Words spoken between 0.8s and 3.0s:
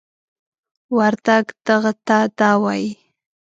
وردگ "دغه" ته "دَ" وايي.